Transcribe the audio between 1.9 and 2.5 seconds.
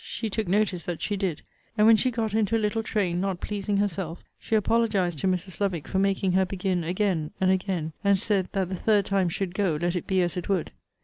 she got